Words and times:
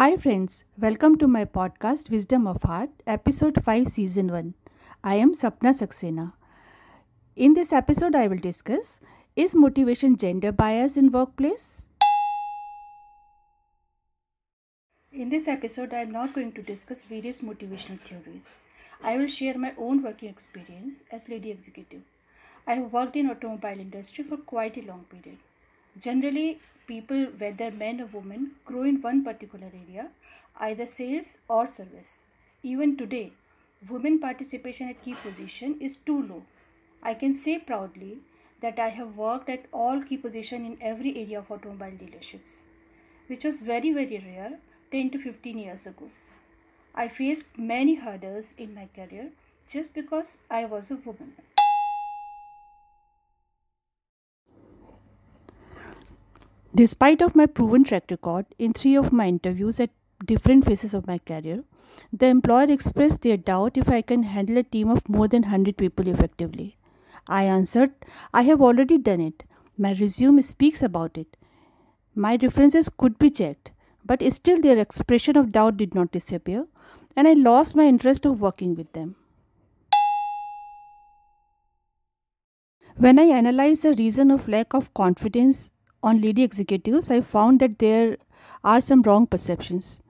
Hi, 0.00 0.16
friends. 0.16 0.64
Welcome 0.78 1.18
to 1.18 1.26
my 1.28 1.44
podcast, 1.44 2.08
Wisdom 2.08 2.46
of 2.46 2.62
Heart, 2.62 2.88
episode 3.06 3.62
5, 3.62 3.86
season 3.86 4.28
1. 4.32 4.54
I 5.04 5.16
am 5.16 5.34
Sapna 5.34 5.72
Saxena. 5.78 6.32
In 7.36 7.52
this 7.52 7.70
episode, 7.70 8.14
I 8.14 8.26
will 8.26 8.38
discuss 8.38 9.00
Is 9.36 9.54
motivation 9.54 10.16
gender 10.16 10.52
bias 10.52 10.96
in 10.96 11.12
workplace? 11.12 11.86
In 15.12 15.28
this 15.28 15.46
episode, 15.46 15.92
I 15.92 16.00
am 16.00 16.12
not 16.12 16.32
going 16.32 16.52
to 16.52 16.62
discuss 16.62 17.04
various 17.04 17.42
motivational 17.42 18.00
theories. 18.00 18.58
I 19.02 19.18
will 19.18 19.28
share 19.28 19.58
my 19.58 19.74
own 19.76 20.02
working 20.02 20.30
experience 20.30 21.04
as 21.12 21.28
lady 21.28 21.50
executive. 21.50 22.00
I 22.66 22.76
have 22.76 22.90
worked 22.90 23.16
in 23.16 23.28
automobile 23.28 23.78
industry 23.78 24.24
for 24.24 24.38
quite 24.38 24.78
a 24.78 24.86
long 24.92 25.04
period. 25.10 25.40
Generally, 25.98 26.60
people, 26.90 27.26
whether 27.42 27.70
men 27.70 28.00
or 28.04 28.08
women, 28.18 28.50
grow 28.64 28.82
in 28.92 29.02
one 29.02 29.22
particular 29.24 29.70
area, 29.82 30.08
either 30.68 30.86
sales 30.86 31.36
or 31.48 31.66
service. 31.66 32.24
Even 32.62 32.96
today, 32.96 33.32
women 33.88 34.18
participation 34.24 34.88
at 34.88 35.04
key 35.04 35.14
position 35.26 35.76
is 35.80 35.96
too 35.96 36.22
low. 36.30 36.42
I 37.02 37.14
can 37.14 37.34
say 37.34 37.58
proudly 37.58 38.18
that 38.60 38.78
I 38.78 38.88
have 38.88 39.16
worked 39.16 39.48
at 39.48 39.66
all 39.72 40.02
key 40.02 40.18
position 40.18 40.66
in 40.66 40.76
every 40.80 41.16
area 41.16 41.38
of 41.38 41.50
automobile 41.50 41.98
dealerships, 42.02 42.62
which 43.28 43.44
was 43.44 43.62
very 43.62 43.92
very 43.92 44.18
rare 44.26 44.58
10 44.92 45.10
to 45.12 45.18
15 45.18 45.58
years 45.58 45.86
ago. 45.86 46.10
I 46.94 47.08
faced 47.08 47.46
many 47.56 47.94
hurdles 47.94 48.54
in 48.58 48.74
my 48.74 48.88
career 48.94 49.30
just 49.68 49.94
because 49.94 50.38
I 50.50 50.64
was 50.64 50.90
a 50.90 50.96
woman. 50.96 51.32
Despite 56.72 57.20
of 57.20 57.34
my 57.34 57.46
proven 57.46 57.82
track 57.82 58.04
record 58.10 58.46
in 58.58 58.72
three 58.72 58.96
of 58.96 59.12
my 59.12 59.26
interviews 59.26 59.80
at 59.80 59.90
different 60.24 60.64
phases 60.64 60.94
of 60.94 61.06
my 61.06 61.18
career, 61.18 61.64
the 62.12 62.26
employer 62.26 62.70
expressed 62.70 63.22
their 63.22 63.36
doubt 63.36 63.76
if 63.76 63.88
I 63.88 64.02
can 64.02 64.22
handle 64.22 64.58
a 64.58 64.62
team 64.62 64.88
of 64.88 65.08
more 65.08 65.26
than 65.26 65.42
100 65.42 65.76
people 65.76 66.06
effectively. 66.06 66.76
I 67.26 67.44
answered, 67.44 67.92
I 68.32 68.42
have 68.42 68.62
already 68.62 68.98
done 68.98 69.20
it. 69.20 69.42
My 69.76 69.94
resume 69.94 70.40
speaks 70.42 70.82
about 70.82 71.18
it. 71.18 71.36
My 72.14 72.38
references 72.40 72.88
could 72.88 73.18
be 73.18 73.30
checked, 73.30 73.72
but 74.04 74.22
still 74.32 74.60
their 74.60 74.78
expression 74.78 75.36
of 75.36 75.50
doubt 75.50 75.76
did 75.76 75.94
not 75.94 76.12
disappear, 76.12 76.66
and 77.16 77.26
I 77.26 77.32
lost 77.32 77.74
my 77.74 77.86
interest 77.86 78.24
of 78.26 78.40
working 78.40 78.76
with 78.76 78.92
them. 78.92 79.16
When 82.96 83.18
I 83.18 83.24
analyzed 83.24 83.82
the 83.82 83.94
reason 83.94 84.30
of 84.30 84.48
lack 84.48 84.72
of 84.72 84.92
confidence 84.94 85.72
on 86.02 86.20
lady 86.20 86.42
executives, 86.42 87.10
I 87.10 87.20
found 87.20 87.60
that 87.60 87.78
there 87.78 88.16
are 88.64 88.80
some 88.80 89.02
wrong 89.02 89.26
perceptions. 89.26 90.02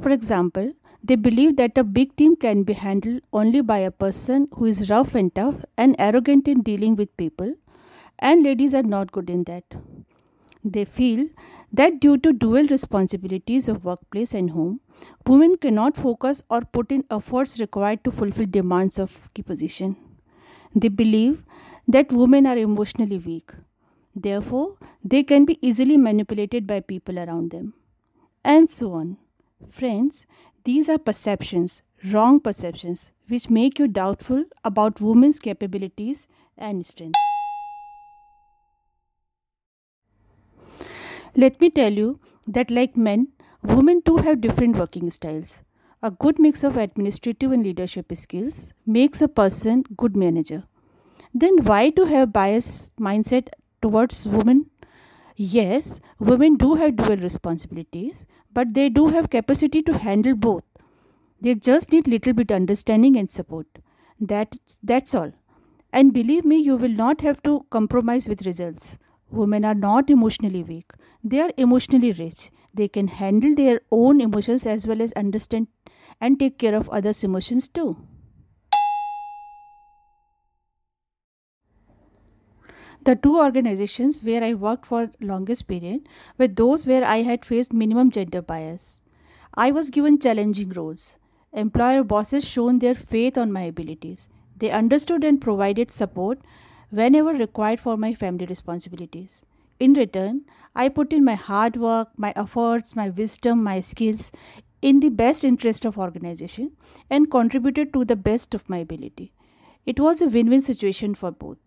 For 0.00 0.10
example, 0.10 0.72
they 1.02 1.16
believe 1.16 1.56
that 1.56 1.78
a 1.78 1.84
big 1.84 2.16
team 2.16 2.36
can 2.36 2.62
be 2.64 2.72
handled 2.74 3.22
only 3.32 3.60
by 3.60 3.78
a 3.78 3.90
person 3.90 4.48
who 4.54 4.66
is 4.66 4.90
rough 4.90 5.14
and 5.14 5.34
tough 5.34 5.64
and 5.76 5.96
arrogant 5.98 6.48
in 6.48 6.62
dealing 6.62 6.96
with 6.96 7.16
people, 7.16 7.54
and 8.18 8.42
ladies 8.42 8.74
are 8.74 8.82
not 8.82 9.12
good 9.12 9.30
in 9.30 9.44
that. 9.44 9.64
They 10.64 10.84
feel 10.84 11.28
that 11.72 12.00
due 12.00 12.18
to 12.18 12.32
dual 12.32 12.66
responsibilities 12.66 13.68
of 13.68 13.84
workplace 13.84 14.34
and 14.34 14.50
home, 14.50 14.80
women 15.26 15.56
cannot 15.58 15.96
focus 15.96 16.42
or 16.50 16.62
put 16.62 16.90
in 16.90 17.04
efforts 17.10 17.60
required 17.60 18.02
to 18.04 18.10
fulfill 18.10 18.46
demands 18.46 18.98
of 18.98 19.30
key 19.34 19.42
position. 19.42 19.96
They 20.74 20.88
believe 20.88 21.44
that 21.88 22.12
women 22.12 22.46
are 22.46 22.58
emotionally 22.58 23.18
weak 23.18 23.52
Therefore, 24.14 24.76
they 25.02 25.22
can 25.22 25.44
be 25.44 25.58
easily 25.60 25.96
manipulated 25.96 26.66
by 26.66 26.80
people 26.80 27.18
around 27.18 27.50
them. 27.50 27.74
And 28.44 28.70
so 28.70 28.92
on. 28.92 29.16
Friends, 29.70 30.26
these 30.64 30.88
are 30.88 30.98
perceptions, 30.98 31.82
wrong 32.12 32.38
perceptions, 32.40 33.12
which 33.28 33.50
make 33.50 33.78
you 33.78 33.88
doubtful 33.88 34.44
about 34.64 35.00
women's 35.00 35.38
capabilities 35.38 36.26
and 36.56 36.84
strength. 36.86 37.14
Let 41.34 41.60
me 41.60 41.70
tell 41.70 41.92
you 41.92 42.20
that, 42.46 42.70
like 42.70 42.96
men, 42.96 43.28
women 43.62 44.02
too 44.02 44.18
have 44.18 44.40
different 44.40 44.76
working 44.76 45.10
styles. 45.10 45.62
A 46.02 46.10
good 46.10 46.38
mix 46.38 46.62
of 46.62 46.76
administrative 46.76 47.50
and 47.50 47.64
leadership 47.64 48.14
skills 48.14 48.74
makes 48.86 49.20
a 49.20 49.26
person 49.26 49.84
good 49.96 50.14
manager. 50.16 50.64
Then 51.32 51.64
why 51.64 51.90
to 51.90 52.04
have 52.04 52.32
bias 52.32 52.92
mindset 53.00 53.48
towards 53.84 54.20
women 54.36 54.60
yes 55.36 56.00
women 56.30 56.56
do 56.62 56.74
have 56.80 56.96
dual 56.96 57.16
responsibilities 57.24 58.26
but 58.52 58.72
they 58.74 58.88
do 58.88 59.06
have 59.08 59.30
capacity 59.30 59.82
to 59.82 59.98
handle 59.98 60.34
both. 60.34 60.64
They 61.40 61.54
just 61.54 61.92
need 61.92 62.08
little 62.08 62.32
bit 62.32 62.50
understanding 62.52 63.16
and 63.16 63.30
support. 63.30 63.66
That's 64.20 64.80
that's 64.82 65.14
all. 65.14 65.32
And 65.92 66.12
believe 66.12 66.44
me 66.44 66.58
you 66.58 66.76
will 66.76 66.96
not 67.02 67.20
have 67.22 67.42
to 67.44 67.66
compromise 67.70 68.28
with 68.28 68.46
results. 68.46 68.98
Women 69.30 69.64
are 69.64 69.74
not 69.74 70.10
emotionally 70.10 70.62
weak. 70.64 70.92
They 71.24 71.40
are 71.40 71.52
emotionally 71.56 72.12
rich. 72.12 72.50
They 72.74 72.88
can 72.88 73.08
handle 73.08 73.54
their 73.54 73.80
own 73.92 74.20
emotions 74.20 74.66
as 74.66 74.86
well 74.86 75.02
as 75.02 75.12
understand 75.14 75.68
and 76.20 76.38
take 76.40 76.58
care 76.58 76.74
of 76.74 76.88
others 76.90 77.24
emotions 77.24 77.68
too 77.68 77.96
The 83.04 83.16
two 83.16 83.38
organizations 83.38 84.24
where 84.24 84.42
I 84.42 84.54
worked 84.54 84.86
for 84.86 85.10
longest 85.20 85.66
period 85.66 86.08
were 86.38 86.48
those 86.48 86.86
where 86.86 87.04
I 87.04 87.22
had 87.22 87.44
faced 87.44 87.72
minimum 87.72 88.10
gender 88.10 88.40
bias. 88.40 89.02
I 89.54 89.72
was 89.72 89.90
given 89.90 90.18
challenging 90.18 90.70
roles. 90.70 91.18
Employer 91.52 92.02
bosses 92.02 92.44
shown 92.44 92.78
their 92.78 92.94
faith 92.94 93.36
on 93.36 93.52
my 93.52 93.60
abilities. 93.62 94.30
They 94.56 94.70
understood 94.70 95.22
and 95.22 95.38
provided 95.40 95.92
support 95.92 96.38
whenever 96.88 97.34
required 97.34 97.78
for 97.78 97.96
my 97.98 98.14
family 98.14 98.46
responsibilities. 98.46 99.44
In 99.78 99.92
return, 99.92 100.46
I 100.74 100.88
put 100.88 101.12
in 101.12 101.24
my 101.24 101.34
hard 101.34 101.76
work, 101.76 102.08
my 102.16 102.32
efforts, 102.34 102.96
my 102.96 103.10
wisdom, 103.10 103.62
my 103.62 103.80
skills 103.80 104.32
in 104.80 105.00
the 105.00 105.10
best 105.10 105.44
interest 105.44 105.84
of 105.84 105.98
organization 105.98 106.72
and 107.10 107.30
contributed 107.30 107.92
to 107.92 108.04
the 108.06 108.16
best 108.16 108.54
of 108.54 108.68
my 108.68 108.78
ability. 108.78 109.32
It 109.84 110.00
was 110.00 110.22
a 110.22 110.26
win-win 110.26 110.62
situation 110.62 111.14
for 111.14 111.30
both. 111.30 111.58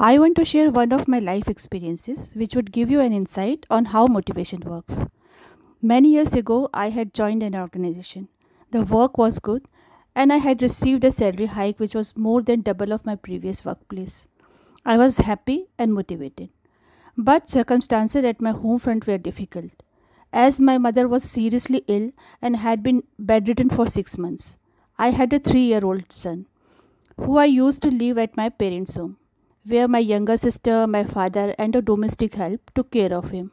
I 0.00 0.20
want 0.20 0.36
to 0.36 0.44
share 0.44 0.70
one 0.70 0.92
of 0.92 1.08
my 1.08 1.18
life 1.18 1.48
experiences 1.48 2.32
which 2.36 2.54
would 2.54 2.70
give 2.70 2.88
you 2.88 3.00
an 3.00 3.12
insight 3.12 3.66
on 3.68 3.86
how 3.86 4.06
motivation 4.06 4.60
works. 4.60 5.06
Many 5.82 6.10
years 6.10 6.34
ago, 6.34 6.70
I 6.72 6.90
had 6.90 7.12
joined 7.12 7.42
an 7.42 7.56
organization. 7.56 8.28
The 8.70 8.84
work 8.84 9.18
was 9.18 9.40
good, 9.40 9.66
and 10.14 10.32
I 10.32 10.36
had 10.36 10.62
received 10.62 11.02
a 11.02 11.10
salary 11.10 11.46
hike 11.46 11.80
which 11.80 11.96
was 11.96 12.16
more 12.16 12.42
than 12.42 12.62
double 12.62 12.92
of 12.92 13.04
my 13.04 13.16
previous 13.16 13.64
workplace. 13.64 14.28
I 14.86 14.96
was 14.96 15.18
happy 15.18 15.66
and 15.78 15.92
motivated. 15.92 16.50
But 17.16 17.50
circumstances 17.50 18.24
at 18.24 18.40
my 18.40 18.52
home 18.52 18.78
front 18.78 19.04
were 19.08 19.18
difficult, 19.18 19.82
as 20.32 20.60
my 20.60 20.78
mother 20.78 21.08
was 21.08 21.24
seriously 21.24 21.84
ill 21.88 22.12
and 22.40 22.54
had 22.54 22.84
been 22.84 23.02
bedridden 23.18 23.68
for 23.68 23.88
six 23.88 24.16
months. 24.16 24.58
I 24.96 25.10
had 25.10 25.32
a 25.32 25.40
three 25.40 25.66
year 25.66 25.84
old 25.84 26.12
son, 26.12 26.46
who 27.16 27.36
I 27.36 27.46
used 27.46 27.82
to 27.82 27.90
live 27.90 28.16
at 28.16 28.36
my 28.36 28.48
parents' 28.48 28.96
home 28.96 29.17
where 29.68 29.88
my 29.88 29.98
younger 29.98 30.36
sister, 30.36 30.86
my 30.86 31.04
father, 31.04 31.54
and 31.58 31.76
a 31.76 31.82
domestic 31.82 32.34
help 32.34 32.70
took 32.74 32.90
care 32.90 33.12
of 33.12 33.30
him. 33.30 33.50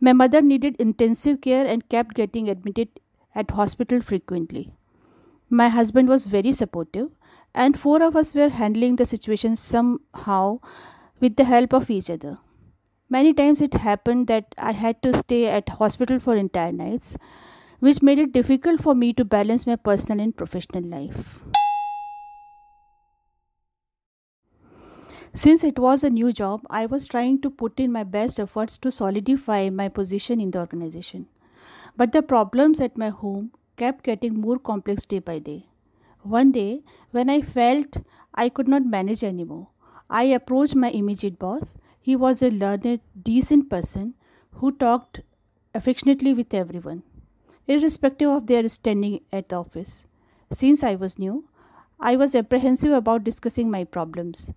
My 0.00 0.12
mother 0.12 0.42
needed 0.42 0.76
intensive 0.78 1.40
care 1.40 1.66
and 1.66 1.88
kept 1.88 2.14
getting 2.14 2.48
admitted 2.48 2.88
at 3.34 3.50
hospital 3.50 4.00
frequently. 4.00 4.72
My 5.48 5.68
husband 5.68 6.08
was 6.08 6.26
very 6.26 6.52
supportive, 6.52 7.10
and 7.54 7.78
four 7.78 8.02
of 8.02 8.16
us 8.16 8.34
were 8.34 8.48
handling 8.48 8.96
the 8.96 9.06
situation 9.06 9.56
somehow 9.56 10.60
with 11.20 11.36
the 11.36 11.44
help 11.44 11.72
of 11.72 11.90
each 11.90 12.10
other. 12.10 12.38
Many 13.08 13.32
times 13.32 13.60
it 13.60 13.74
happened 13.74 14.26
that 14.26 14.54
I 14.58 14.72
had 14.72 15.02
to 15.02 15.16
stay 15.16 15.46
at 15.46 15.68
hospital 15.68 16.18
for 16.18 16.36
entire 16.36 16.72
nights, 16.72 17.16
which 17.80 18.02
made 18.02 18.18
it 18.18 18.32
difficult 18.32 18.82
for 18.82 18.94
me 18.94 19.12
to 19.12 19.24
balance 19.24 19.66
my 19.66 19.76
personal 19.76 20.24
and 20.24 20.36
professional 20.36 20.84
life. 20.84 21.40
Since 25.36 25.64
it 25.64 25.80
was 25.80 26.04
a 26.04 26.10
new 26.10 26.32
job, 26.32 26.64
I 26.70 26.86
was 26.86 27.06
trying 27.06 27.40
to 27.40 27.50
put 27.50 27.80
in 27.80 27.90
my 27.90 28.04
best 28.04 28.38
efforts 28.38 28.78
to 28.78 28.92
solidify 28.92 29.68
my 29.68 29.88
position 29.88 30.40
in 30.40 30.52
the 30.52 30.60
organization. 30.60 31.26
But 31.96 32.12
the 32.12 32.22
problems 32.22 32.80
at 32.80 32.96
my 32.96 33.08
home 33.08 33.50
kept 33.76 34.04
getting 34.04 34.40
more 34.40 34.58
complex 34.58 35.06
day 35.06 35.18
by 35.18 35.40
day. 35.40 35.66
One 36.22 36.52
day, 36.52 36.82
when 37.10 37.28
I 37.28 37.42
felt 37.42 37.96
I 38.34 38.48
could 38.48 38.68
not 38.68 38.86
manage 38.86 39.24
anymore, 39.24 39.68
I 40.08 40.22
approached 40.24 40.76
my 40.76 40.90
immediate 40.90 41.38
boss. 41.38 41.76
He 42.00 42.16
was 42.16 42.40
a 42.40 42.50
learned, 42.50 43.00
decent 43.20 43.68
person 43.68 44.14
who 44.52 44.70
talked 44.70 45.20
affectionately 45.74 46.32
with 46.32 46.54
everyone, 46.54 47.02
irrespective 47.66 48.30
of 48.30 48.46
their 48.46 48.68
standing 48.68 49.20
at 49.32 49.48
the 49.48 49.56
office. 49.56 50.06
Since 50.52 50.84
I 50.84 50.94
was 50.94 51.18
new, 51.18 51.48
I 51.98 52.14
was 52.14 52.36
apprehensive 52.36 52.92
about 52.92 53.24
discussing 53.24 53.68
my 53.68 53.82
problems 53.82 54.52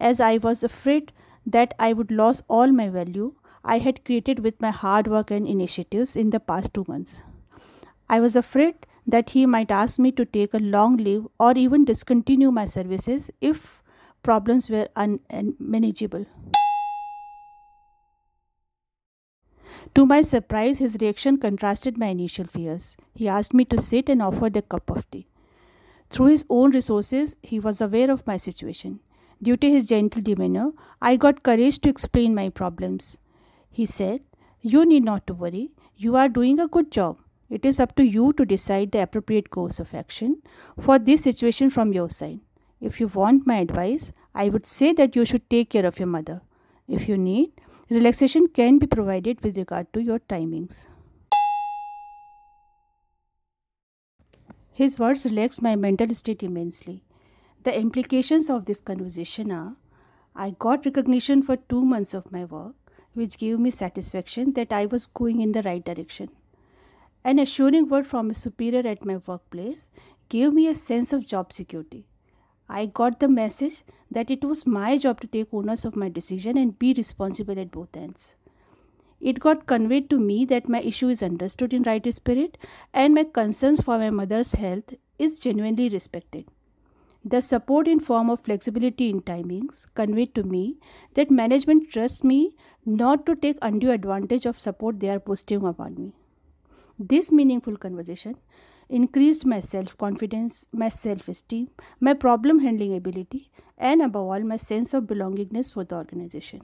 as 0.00 0.20
I 0.20 0.38
was 0.38 0.64
afraid 0.64 1.12
that 1.46 1.74
I 1.78 1.92
would 1.92 2.10
lose 2.10 2.42
all 2.48 2.72
my 2.72 2.88
value. 2.88 3.34
I 3.64 3.78
had 3.78 4.04
created 4.04 4.40
with 4.40 4.60
my 4.60 4.70
hard 4.70 5.06
work 5.06 5.30
and 5.30 5.46
initiatives 5.46 6.16
in 6.16 6.30
the 6.30 6.40
past 6.40 6.72
two 6.72 6.84
months. 6.88 7.20
I 8.08 8.20
was 8.20 8.34
afraid 8.34 8.86
that 9.06 9.30
he 9.30 9.44
might 9.46 9.70
ask 9.70 9.98
me 9.98 10.12
to 10.12 10.24
take 10.24 10.54
a 10.54 10.58
long 10.58 10.96
leave 10.96 11.26
or 11.38 11.52
even 11.56 11.84
discontinue 11.84 12.50
my 12.50 12.64
services 12.64 13.30
if 13.40 13.82
problems 14.22 14.70
were 14.70 14.88
unmanageable. 14.96 16.26
To 19.94 20.06
my 20.06 20.22
surprise, 20.22 20.78
his 20.78 20.96
reaction 21.00 21.38
contrasted 21.38 21.98
my 21.98 22.06
initial 22.06 22.46
fears. 22.46 22.96
He 23.14 23.28
asked 23.28 23.54
me 23.54 23.64
to 23.66 23.78
sit 23.78 24.08
and 24.08 24.22
offered 24.22 24.56
a 24.56 24.62
cup 24.62 24.90
of 24.90 25.10
tea. 25.10 25.26
Through 26.10 26.26
his 26.26 26.44
own 26.48 26.70
resources, 26.70 27.36
he 27.42 27.60
was 27.60 27.80
aware 27.80 28.10
of 28.10 28.26
my 28.26 28.36
situation. 28.36 29.00
Due 29.42 29.56
to 29.56 29.70
his 29.70 29.88
gentle 29.88 30.20
demeanor, 30.20 30.72
I 31.00 31.16
got 31.16 31.42
courage 31.42 31.78
to 31.80 31.88
explain 31.88 32.34
my 32.34 32.50
problems. 32.50 33.20
He 33.70 33.86
said, 33.86 34.20
You 34.60 34.84
need 34.84 35.04
not 35.04 35.26
to 35.26 35.34
worry. 35.34 35.70
You 35.96 36.16
are 36.16 36.28
doing 36.28 36.60
a 36.60 36.68
good 36.68 36.90
job. 36.90 37.18
It 37.48 37.64
is 37.64 37.80
up 37.80 37.96
to 37.96 38.04
you 38.04 38.32
to 38.34 38.44
decide 38.44 38.92
the 38.92 39.02
appropriate 39.02 39.50
course 39.50 39.80
of 39.80 39.94
action 39.94 40.42
for 40.78 40.98
this 40.98 41.22
situation 41.22 41.70
from 41.70 41.92
your 41.92 42.10
side. 42.10 42.40
If 42.80 43.00
you 43.00 43.06
want 43.08 43.46
my 43.46 43.56
advice, 43.56 44.12
I 44.34 44.50
would 44.50 44.66
say 44.66 44.92
that 44.92 45.16
you 45.16 45.24
should 45.24 45.48
take 45.50 45.70
care 45.70 45.86
of 45.86 45.98
your 45.98 46.06
mother. 46.06 46.42
If 46.86 47.08
you 47.08 47.16
need, 47.16 47.52
relaxation 47.88 48.46
can 48.46 48.78
be 48.78 48.86
provided 48.86 49.42
with 49.42 49.56
regard 49.56 49.92
to 49.94 50.02
your 50.02 50.18
timings. 50.20 50.88
His 54.72 54.98
words 54.98 55.24
relaxed 55.24 55.60
my 55.60 55.76
mental 55.76 56.14
state 56.14 56.42
immensely. 56.42 57.02
The 57.62 57.78
implications 57.78 58.48
of 58.48 58.64
this 58.64 58.80
conversation 58.80 59.52
are 59.52 59.76
I 60.34 60.52
got 60.52 60.86
recognition 60.86 61.42
for 61.42 61.56
two 61.56 61.84
months 61.84 62.14
of 62.14 62.32
my 62.32 62.46
work, 62.46 62.74
which 63.12 63.36
gave 63.36 63.58
me 63.58 63.70
satisfaction 63.70 64.54
that 64.54 64.72
I 64.72 64.86
was 64.86 65.04
going 65.04 65.40
in 65.40 65.52
the 65.52 65.60
right 65.62 65.84
direction. 65.84 66.30
An 67.22 67.38
assuring 67.38 67.88
word 67.90 68.06
from 68.06 68.30
a 68.30 68.34
superior 68.34 68.86
at 68.88 69.04
my 69.04 69.18
workplace 69.26 69.88
gave 70.30 70.54
me 70.54 70.68
a 70.68 70.74
sense 70.74 71.12
of 71.12 71.26
job 71.26 71.52
security. 71.52 72.06
I 72.66 72.86
got 72.86 73.20
the 73.20 73.28
message 73.28 73.82
that 74.10 74.30
it 74.30 74.42
was 74.42 74.66
my 74.66 74.96
job 74.96 75.20
to 75.20 75.26
take 75.26 75.52
ownership 75.52 75.92
of 75.92 75.96
my 75.96 76.08
decision 76.08 76.56
and 76.56 76.78
be 76.78 76.94
responsible 76.94 77.58
at 77.58 77.72
both 77.72 77.94
ends. 77.94 78.36
It 79.20 79.38
got 79.38 79.66
conveyed 79.66 80.08
to 80.08 80.18
me 80.18 80.46
that 80.46 80.66
my 80.66 80.80
issue 80.80 81.10
is 81.10 81.22
understood 81.22 81.74
in 81.74 81.82
right 81.82 82.14
spirit 82.14 82.56
and 82.94 83.12
my 83.12 83.24
concerns 83.24 83.82
for 83.82 83.98
my 83.98 84.08
mother's 84.08 84.54
health 84.54 84.94
is 85.18 85.38
genuinely 85.38 85.90
respected. 85.90 86.46
The 87.24 87.40
support 87.40 87.88
in 87.88 88.00
form 88.00 88.28
of 88.30 88.40
flexibility 88.40 89.08
in 89.08 89.22
timings 89.22 89.86
conveyed 89.94 90.34
to 90.34 90.42
me 90.42 90.78
that 91.14 91.30
management 91.30 91.90
trusts 91.90 92.22
me 92.24 92.54
not 92.84 93.24
to 93.26 93.36
take 93.36 93.56
undue 93.62 93.90
advantage 93.90 94.44
of 94.46 94.60
support 94.60 95.00
they 95.00 95.08
are 95.08 95.18
bestowing 95.20 95.64
upon 95.64 95.94
me. 95.94 96.12
This 96.98 97.32
meaningful 97.32 97.76
conversation 97.76 98.36
increased 98.88 99.46
my 99.46 99.60
self 99.60 99.96
confidence, 99.98 100.66
my 100.72 100.88
self 100.88 101.28
esteem, 101.28 101.70
my 102.00 102.14
problem 102.14 102.58
handling 102.60 102.94
ability, 102.94 103.50
and 103.78 104.02
above 104.02 104.26
all, 104.28 104.40
my 104.40 104.56
sense 104.56 104.94
of 104.94 105.04
belongingness 105.04 105.72
for 105.72 105.84
the 105.84 105.96
organization. 105.96 106.62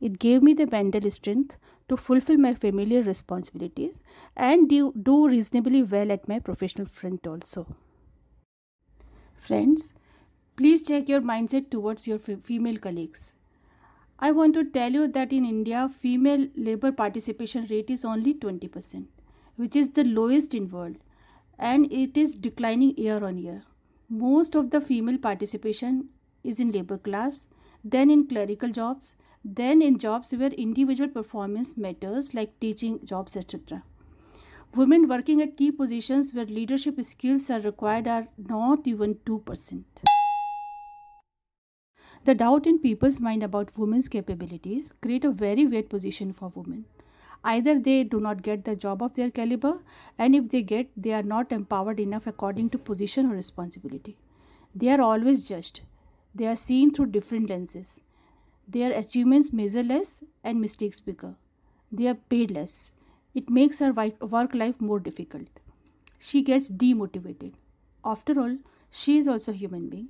It 0.00 0.18
gave 0.18 0.42
me 0.42 0.54
the 0.54 0.66
mental 0.66 1.10
strength 1.10 1.56
to 1.88 1.96
fulfill 1.96 2.36
my 2.38 2.54
familiar 2.54 3.02
responsibilities 3.02 4.00
and 4.36 4.68
do 4.68 5.28
reasonably 5.28 5.82
well 5.82 6.12
at 6.12 6.28
my 6.28 6.38
professional 6.38 6.86
front 6.86 7.26
also. 7.26 7.66
Friends, 9.42 9.92
please 10.54 10.84
check 10.86 11.08
your 11.08 11.20
mindset 11.20 11.68
towards 11.68 12.06
your 12.06 12.20
female 12.20 12.78
colleagues. 12.78 13.38
I 14.20 14.30
want 14.30 14.54
to 14.54 14.62
tell 14.62 14.92
you 14.92 15.08
that 15.08 15.32
in 15.32 15.44
India, 15.44 15.90
female 15.98 16.46
labor 16.54 16.92
participation 16.92 17.66
rate 17.68 17.90
is 17.90 18.04
only 18.04 18.34
20%, 18.34 19.04
which 19.56 19.74
is 19.74 19.90
the 19.90 20.04
lowest 20.04 20.54
in 20.54 20.70
world 20.70 20.94
and 21.58 21.92
it 21.92 22.16
is 22.16 22.36
declining 22.36 22.96
year 22.96 23.24
on 23.24 23.36
year. 23.36 23.64
Most 24.08 24.54
of 24.54 24.70
the 24.70 24.80
female 24.80 25.18
participation 25.18 26.10
is 26.44 26.60
in 26.60 26.70
labor 26.70 26.98
class, 26.98 27.48
then 27.82 28.10
in 28.10 28.28
clerical 28.28 28.70
jobs, 28.70 29.16
then 29.44 29.82
in 29.82 29.98
jobs 29.98 30.32
where 30.32 30.52
individual 30.52 31.08
performance 31.08 31.76
matters 31.76 32.32
like 32.32 32.60
teaching 32.60 33.04
jobs 33.04 33.36
etc 33.36 33.82
women 34.76 35.08
working 35.08 35.42
at 35.42 35.56
key 35.56 35.70
positions 35.70 36.32
where 36.32 36.46
leadership 36.46 37.02
skills 37.02 37.50
are 37.50 37.60
required 37.60 38.08
are 38.08 38.26
not 38.48 38.86
even 38.86 39.14
2% 39.26 39.84
the 42.24 42.34
doubt 42.36 42.66
in 42.68 42.78
people's 42.78 43.18
mind 43.18 43.42
about 43.42 43.76
women's 43.76 44.08
capabilities 44.08 44.92
create 45.02 45.24
a 45.24 45.30
very 45.30 45.66
weird 45.66 45.88
position 45.90 46.32
for 46.32 46.52
women. 46.54 46.84
Either 47.42 47.80
they 47.80 48.04
do 48.04 48.20
not 48.20 48.42
get 48.42 48.64
the 48.64 48.76
job 48.76 49.02
of 49.02 49.14
their 49.14 49.30
caliber 49.30 49.80
and 50.18 50.36
if 50.36 50.48
they 50.50 50.62
get 50.62 50.88
they 50.96 51.12
are 51.12 51.24
not 51.24 51.50
empowered 51.50 51.98
enough 51.98 52.28
according 52.28 52.70
to 52.70 52.78
position 52.78 53.26
or 53.26 53.34
responsibility. 53.34 54.16
They 54.72 54.88
are 54.90 55.00
always 55.00 55.42
judged. 55.42 55.80
They 56.32 56.46
are 56.46 56.54
seen 56.54 56.94
through 56.94 57.06
different 57.06 57.50
lenses. 57.50 58.00
Their 58.68 58.92
achievements 58.92 59.52
measure 59.52 59.82
less 59.82 60.22
and 60.44 60.60
mistakes 60.60 61.00
bigger. 61.00 61.34
They 61.90 62.06
are 62.06 62.14
paid 62.14 62.52
less. 62.52 62.94
It 63.34 63.48
makes 63.48 63.78
her 63.78 63.92
work 63.92 64.54
life 64.54 64.80
more 64.80 65.00
difficult. 65.00 65.48
She 66.18 66.42
gets 66.42 66.68
demotivated. 66.68 67.54
After 68.04 68.38
all, 68.40 68.58
she 68.90 69.18
is 69.18 69.26
also 69.26 69.52
a 69.52 69.54
human 69.54 69.88
being. 69.88 70.08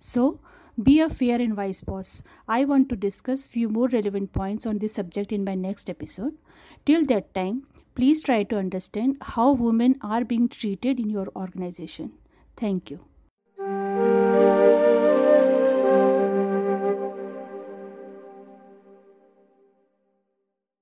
So, 0.00 0.40
be 0.80 1.00
a 1.00 1.08
fair 1.08 1.40
and 1.40 1.56
wise 1.56 1.80
boss. 1.80 2.22
I 2.46 2.64
want 2.64 2.88
to 2.90 2.96
discuss 2.96 3.46
few 3.46 3.68
more 3.68 3.88
relevant 3.88 4.32
points 4.32 4.64
on 4.64 4.78
this 4.78 4.94
subject 4.94 5.32
in 5.32 5.44
my 5.44 5.54
next 5.54 5.90
episode. 5.90 6.36
Till 6.86 7.04
that 7.06 7.34
time, 7.34 7.66
please 7.94 8.20
try 8.20 8.44
to 8.44 8.58
understand 8.58 9.16
how 9.20 9.52
women 9.52 9.98
are 10.02 10.24
being 10.24 10.48
treated 10.48 11.00
in 11.00 11.10
your 11.10 11.28
organization. 11.34 12.12
Thank 12.56 12.90
you. 12.90 13.00